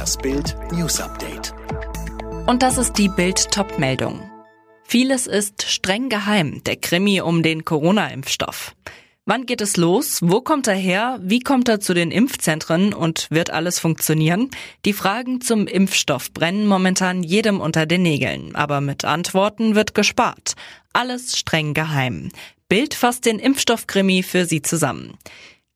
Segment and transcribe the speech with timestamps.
[0.00, 1.52] Das Bild News Update.
[2.46, 4.30] Und das ist die Bild Topmeldung.
[4.82, 8.74] Vieles ist streng geheim, der Krimi um den Corona-Impfstoff.
[9.26, 10.20] Wann geht es los?
[10.22, 11.18] Wo kommt er her?
[11.22, 12.94] Wie kommt er zu den Impfzentren?
[12.94, 14.50] Und wird alles funktionieren?
[14.86, 18.56] Die Fragen zum Impfstoff brennen momentan jedem unter den Nägeln.
[18.56, 20.54] Aber mit Antworten wird gespart.
[20.94, 22.30] Alles streng geheim.
[22.70, 25.18] Bild fasst den Impfstoffkrimi für Sie zusammen.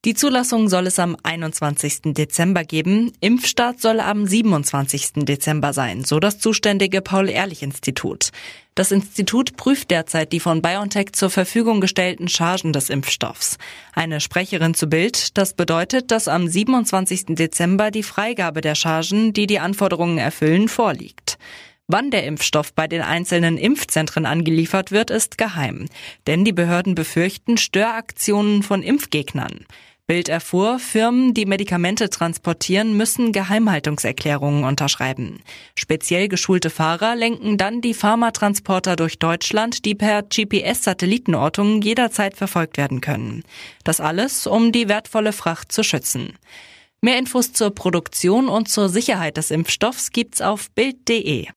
[0.05, 2.13] Die Zulassung soll es am 21.
[2.13, 3.11] Dezember geben.
[3.21, 5.25] Impfstart soll am 27.
[5.25, 8.29] Dezember sein, so das zuständige Paul-Ehrlich-Institut.
[8.75, 13.57] Das Institut prüft derzeit die von BioNTech zur Verfügung gestellten Chargen des Impfstoffs.
[13.93, 17.35] Eine Sprecherin zu Bild, das bedeutet, dass am 27.
[17.35, 21.39] Dezember die Freigabe der Chargen, die die Anforderungen erfüllen, vorliegt.
[21.87, 25.87] Wann der Impfstoff bei den einzelnen Impfzentren angeliefert wird, ist geheim.
[26.27, 29.65] Denn die Behörden befürchten Störaktionen von Impfgegnern.
[30.07, 35.39] Bild erfuhr, Firmen, die Medikamente transportieren, müssen Geheimhaltungserklärungen unterschreiben.
[35.75, 43.01] Speziell geschulte Fahrer lenken dann die Pharmatransporter durch Deutschland, die per GPS-Satellitenortung jederzeit verfolgt werden
[43.01, 43.43] können.
[43.83, 46.33] Das alles, um die wertvolle Fracht zu schützen.
[47.01, 51.47] Mehr Infos zur Produktion und zur Sicherheit des Impfstoffs gibt's auf Bild.de.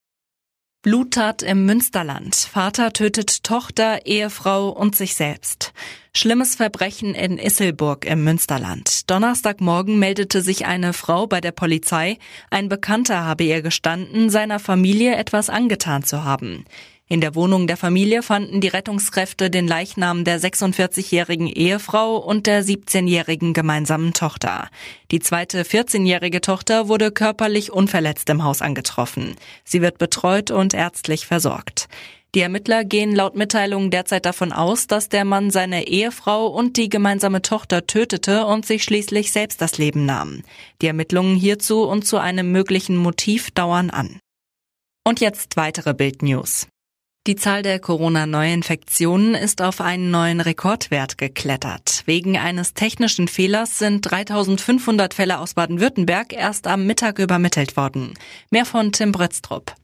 [0.88, 2.34] Bluttat im Münsterland.
[2.34, 5.74] Vater tötet Tochter, Ehefrau und sich selbst.
[6.14, 9.10] Schlimmes Verbrechen in Isselburg im Münsterland.
[9.10, 12.16] Donnerstagmorgen meldete sich eine Frau bei der Polizei.
[12.48, 16.64] Ein Bekannter habe ihr gestanden, seiner Familie etwas angetan zu haben.
[17.10, 22.62] In der Wohnung der Familie fanden die Rettungskräfte den Leichnam der 46-jährigen Ehefrau und der
[22.62, 24.68] 17-jährigen gemeinsamen Tochter.
[25.10, 29.36] Die zweite 14-jährige Tochter wurde körperlich unverletzt im Haus angetroffen.
[29.64, 31.88] Sie wird betreut und ärztlich versorgt.
[32.34, 36.90] Die Ermittler gehen laut Mitteilung derzeit davon aus, dass der Mann seine Ehefrau und die
[36.90, 40.42] gemeinsame Tochter tötete und sich schließlich selbst das Leben nahm.
[40.82, 44.20] Die Ermittlungen hierzu und zu einem möglichen Motiv dauern an.
[45.04, 46.68] Und jetzt weitere Bildnews.
[47.28, 52.04] Die Zahl der Corona-Neuinfektionen ist auf einen neuen Rekordwert geklettert.
[52.06, 58.14] Wegen eines technischen Fehlers sind 3500 Fälle aus Baden-Württemberg erst am Mittag übermittelt worden.
[58.50, 59.74] Mehr von Tim Britztrup.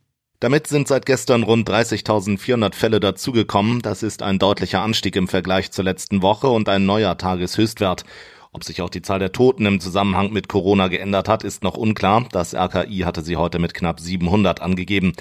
[0.41, 3.83] Damit sind seit gestern rund 30.400 Fälle dazugekommen.
[3.83, 8.07] Das ist ein deutlicher Anstieg im Vergleich zur letzten Woche und ein neuer Tageshöchstwert.
[8.53, 11.77] Ob sich auch die Zahl der Toten im Zusammenhang mit Corona geändert hat, ist noch
[11.77, 12.27] unklar.
[12.33, 15.13] Das RKI hatte sie heute mit knapp 700 angegeben.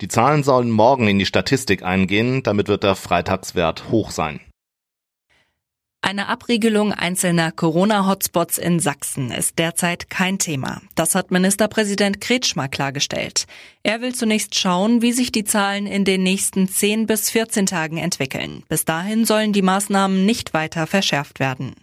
[0.00, 4.40] Die Zahlen sollen morgen in die Statistik eingehen, damit wird der Freitagswert hoch sein.
[6.00, 10.80] Eine Abriegelung einzelner Corona-Hotspots in Sachsen ist derzeit kein Thema.
[10.94, 13.46] Das hat Ministerpräsident Kretschmer klargestellt.
[13.82, 17.98] Er will zunächst schauen, wie sich die Zahlen in den nächsten 10 bis 14 Tagen
[17.98, 18.62] entwickeln.
[18.68, 21.74] Bis dahin sollen die Maßnahmen nicht weiter verschärft werden.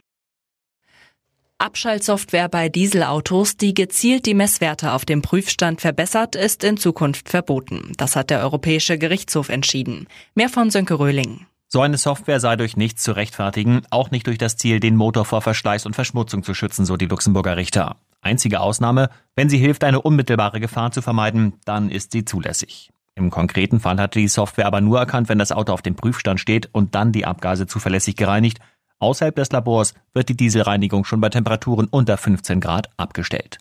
[1.58, 7.94] Abschaltsoftware bei Dieselautos, die gezielt die Messwerte auf dem Prüfstand verbessert, ist in Zukunft verboten.
[7.96, 10.08] Das hat der Europäische Gerichtshof entschieden.
[10.34, 11.46] Mehr von Sönke Röhling.
[11.70, 15.24] So eine Software sei durch nichts zu rechtfertigen, auch nicht durch das Ziel, den Motor
[15.24, 17.96] vor Verschleiß und Verschmutzung zu schützen, so die Luxemburger Richter.
[18.22, 22.92] Einzige Ausnahme, wenn sie hilft, eine unmittelbare Gefahr zu vermeiden, dann ist sie zulässig.
[23.16, 26.42] Im konkreten Fall hatte die Software aber nur erkannt, wenn das Auto auf dem Prüfstand
[26.42, 28.60] steht und dann die Abgase zuverlässig gereinigt
[29.00, 33.60] Außerhalb des Labors wird die Dieselreinigung schon bei Temperaturen unter 15 Grad abgestellt.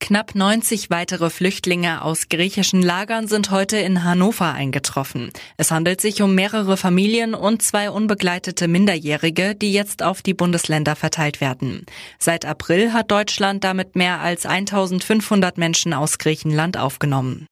[0.00, 5.32] Knapp 90 weitere Flüchtlinge aus griechischen Lagern sind heute in Hannover eingetroffen.
[5.56, 10.94] Es handelt sich um mehrere Familien und zwei unbegleitete Minderjährige, die jetzt auf die Bundesländer
[10.94, 11.84] verteilt werden.
[12.18, 17.46] Seit April hat Deutschland damit mehr als 1500 Menschen aus Griechenland aufgenommen.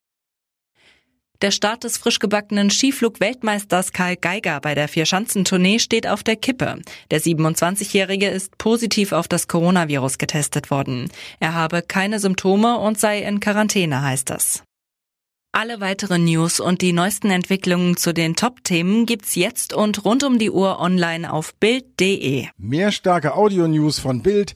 [1.43, 6.79] Der Start des frisch gebackenen Skiflug-Weltmeisters Karl Geiger bei der Vierschanzentournee steht auf der Kippe.
[7.11, 11.11] Der 27-Jährige ist positiv auf das Coronavirus getestet worden.
[11.39, 14.63] Er habe keine Symptome und sei in Quarantäne, heißt es.
[15.51, 20.39] Alle weiteren News und die neuesten Entwicklungen zu den Top-Themen gibt's jetzt und rund um
[20.39, 22.47] die Uhr online auf Bild.de.
[22.57, 24.55] Mehr starke Audio-News von Bild